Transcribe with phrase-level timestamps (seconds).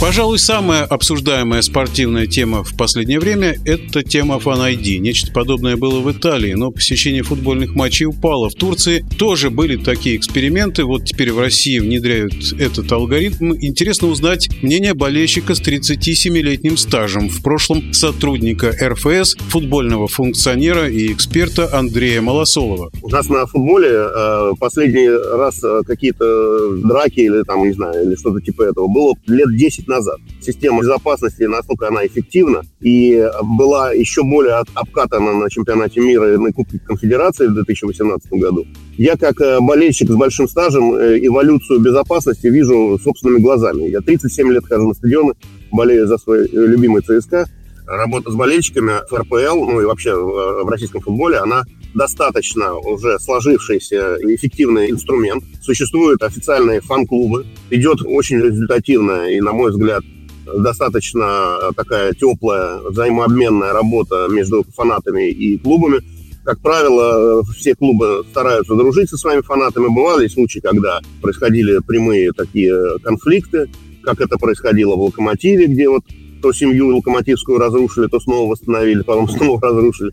[0.00, 4.98] Пожалуй, самая обсуждаемая спортивная тема в последнее время– это тема ID.
[4.98, 8.50] Нечто подобное было в Италии, но посещение футбольных матчей упало.
[8.50, 10.84] В Турции тоже были такие эксперименты.
[10.84, 13.54] Вот теперь в России внедряют этот алгоритм.
[13.58, 17.28] Интересно узнать мнение болельщика с 37-летним стажем.
[17.30, 22.90] В прошлом сотрудника РФС, футбольного функционера и эксперта Андрея Малосолова.
[23.00, 28.16] У нас на футболе э, последний раз э, какие-то драки или там, не знаю, или
[28.16, 30.18] что-то типа этого было лет 10 назад.
[30.40, 36.52] Система безопасности, насколько она эффективна, и была еще более обкатана на чемпионате мира и на
[36.52, 38.66] Кубке Конфедерации в 2018 году.
[38.96, 43.88] Я, как э, болельщик с большим стажем, э, эволюцию безопасности вижу собственными глазами.
[43.88, 45.34] Я 37 лет хожу на стадионы,
[45.72, 47.46] болею за свой любимый ЦСКА.
[47.86, 54.16] Работа с болельщиками в РПЛ, ну и вообще в российском футболе, она достаточно уже сложившийся
[54.22, 55.44] эффективный инструмент.
[55.62, 57.46] Существуют официальные фан-клубы.
[57.70, 60.02] Идет очень результативная и, на мой взгляд,
[60.46, 66.00] достаточно такая теплая взаимообменная работа между фанатами и клубами.
[66.44, 69.86] Как правило, все клубы стараются дружить со своими фанатами.
[69.86, 73.70] Бывали случаи, когда происходили прямые такие конфликты,
[74.02, 76.04] как это происходило в «Локомотиве», где вот
[76.42, 80.12] то семью локомотивскую разрушили, то снова восстановили, потом снова разрушили.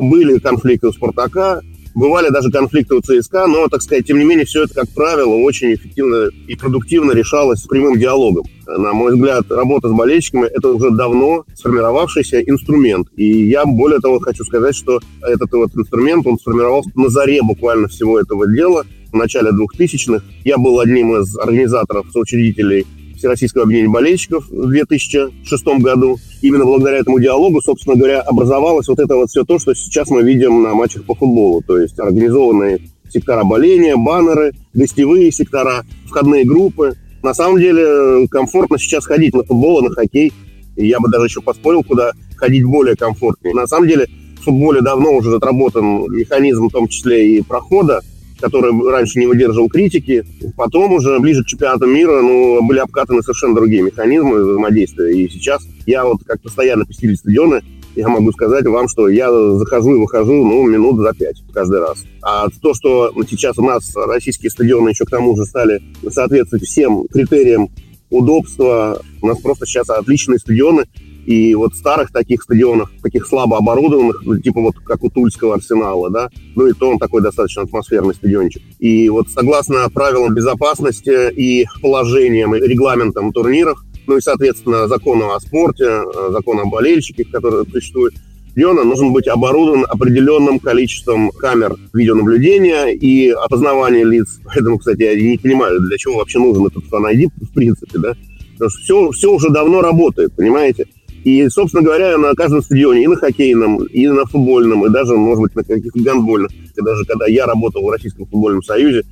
[0.00, 1.60] Были конфликты у «Спартака»,
[1.94, 5.34] бывали даже конфликты у ЦСКА, но, так сказать, тем не менее, все это, как правило,
[5.34, 8.44] очень эффективно и продуктивно решалось прямым диалогом.
[8.66, 13.08] На мой взгляд, работа с болельщиками– это уже давно сформировавшийся инструмент.
[13.16, 17.88] И я, более того, хочу сказать, что этот вот инструмент, он сформировался на заре буквально
[17.88, 20.24] всего этого дела, в начале 2000-х.
[20.44, 22.86] Я был одним из организаторов, соучредителей
[23.20, 26.16] Всероссийского объединения болельщиков в 2006 году.
[26.40, 30.22] Именно благодаря этому диалогу, собственно говоря, образовалось вот это вот все то, что сейчас мы
[30.22, 31.62] видим на матчах по футболу.
[31.66, 36.94] То есть организованные сектора боления, баннеры, гостевые сектора, входные группы.
[37.22, 40.32] На самом деле комфортно сейчас ходить на футбол, на хоккей.
[40.76, 43.54] И я бы даже еще поспорил, куда ходить более комфортнее.
[43.54, 44.06] На самом деле
[44.40, 48.00] в футболе давно уже отработан механизм, в том числе и прохода
[48.40, 50.24] который раньше не выдерживал критики.
[50.56, 55.12] Потом уже ближе к чемпионату мира ну, были обкатаны совершенно другие механизмы взаимодействия.
[55.12, 57.62] И сейчас я вот как постоянно посетитель стадиона,
[57.96, 62.04] я могу сказать вам, что я захожу и выхожу, ну, минут за пять каждый раз.
[62.22, 67.06] А то, что сейчас у нас российские стадионы еще к тому же стали соответствовать всем
[67.08, 67.68] критериям
[68.08, 70.84] удобства, у нас просто сейчас отличные стадионы,
[71.26, 76.10] и вот старых таких стадионах, таких слабо оборудованных, ну, типа вот как у Тульского арсенала,
[76.10, 78.62] да, ну и то он такой достаточно атмосферный стадиончик.
[78.78, 85.40] И вот согласно правилам безопасности и положениям, и регламентам турниров, ну и, соответственно, закону о
[85.40, 88.14] спорте, э, закону о болельщиках, которые существуют,
[88.50, 94.40] стадиона должен быть оборудован определенным количеством камер видеонаблюдения и опознавания лиц.
[94.44, 98.14] Поэтому, кстати, я не понимаю, для чего вообще нужен этот фан в принципе, да?
[98.52, 100.86] Потому что все, все уже давно работает, понимаете?
[101.24, 105.42] И, собственно говоря, на каждом стадионе, и на хоккейном, и на футбольном, и даже, может
[105.42, 106.50] быть, на каких-то гандбольных.
[106.76, 109.04] Даже когда я работал в Российском футбольном союзе,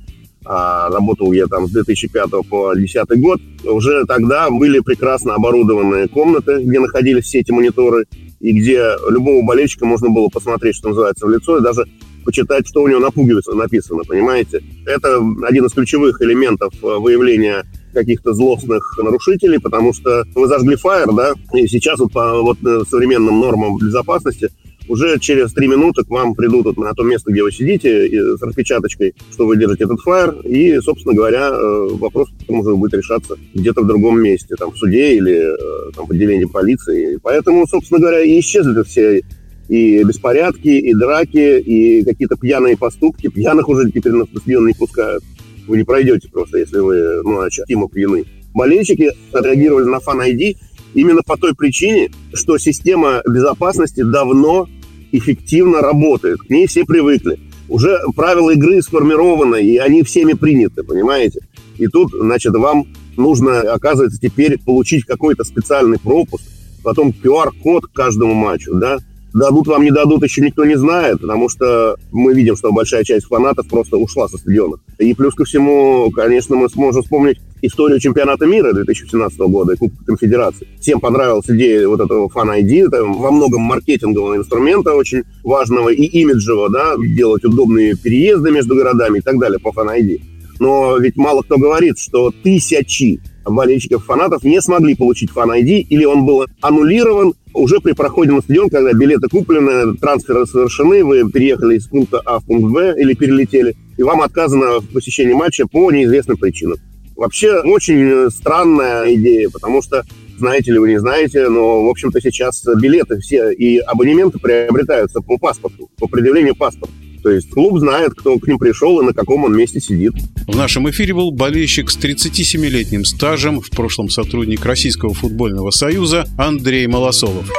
[0.45, 6.63] а работал я там с 2005 по 2010 год, уже тогда были прекрасно оборудованные комнаты,
[6.63, 8.05] где находились все эти мониторы,
[8.39, 11.85] и где любого болельщика можно было посмотреть, что называется, в лицо, и даже
[12.23, 14.63] почитать, что у него на пуговице написано, понимаете?
[14.85, 21.11] Это один из ключевых элементов э, выявления каких-то злостных нарушителей, потому что вы зажгли фаер,
[21.13, 24.49] да, и сейчас вот по вот э, современным нормам безопасности
[24.89, 28.41] уже через три минуты к вам придут вот на то место, где вы сидите, с
[28.41, 33.35] распечаточкой, что вы держите этот фаер, и, собственно говоря, э, вопрос потом уже будет решаться
[33.53, 37.19] где-то в другом месте, там, в суде или э, там, в отделении полиции.
[37.21, 39.21] Поэтому, собственно говоря, и исчезли все
[39.69, 43.29] и беспорядки, и драки, и какие-то пьяные поступки.
[43.29, 45.23] Пьяных уже теперь на стадион не пускают.
[45.69, 48.25] Вы не пройдете просто, если вы, ну, ощутимо пьяны.
[48.55, 50.57] Болельщики отреагировали на Fan ID
[50.95, 54.67] именно по той причине, что система безопасности давно
[55.11, 56.39] эффективно работает.
[56.39, 57.39] К ней все привыкли.
[57.67, 61.41] Уже правила игры сформированы, и они всеми приняты, понимаете?
[61.77, 66.43] И тут, значит, вам нужно, оказывается, теперь получить какой-то специальный пропуск,
[66.83, 68.97] потом QR-код к каждому матчу, да,
[69.33, 73.27] Дадут вам, не дадут, еще никто не знает, потому что мы видим, что большая часть
[73.27, 74.79] фанатов просто ушла со стадионов.
[74.97, 80.03] И плюс ко всему, конечно, мы сможем вспомнить историю чемпионата мира 2017 года и Кубка
[80.05, 80.67] Конфедерации.
[80.79, 86.03] Всем понравилась идея вот этого fan ID, это во многом маркетингового инструмента очень важного и
[86.05, 90.21] имиджевого, да, делать удобные переезды между городами и так далее по fan ID.
[90.59, 96.05] Но ведь мало кто говорит, что тысячи болельщиков, фанатов не смогли получить fan ID, или
[96.05, 101.77] он был аннулирован уже при проходе на стадион, когда билеты куплены, трансферы совершены, вы переехали
[101.77, 105.91] из пункта А в пункт Б или перелетели, и вам отказано в посещении матча по
[105.91, 106.77] неизвестным причинам.
[107.15, 110.03] Вообще очень странная идея, потому что
[110.37, 115.37] знаете ли вы, не знаете, но, в общем-то, сейчас билеты все и абонементы приобретаются по
[115.37, 116.93] паспорту, по предъявлению паспорта.
[117.21, 120.13] То есть клуб знает, кто к ним пришел и на каком он месте сидит.
[120.47, 126.87] В нашем эфире был болельщик с 37-летним стажем, в прошлом сотрудник Российского футбольного союза Андрей
[126.87, 127.49] Малосолов.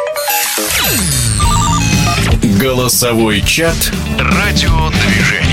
[2.61, 5.50] Голосовой чат «Радиодвижение».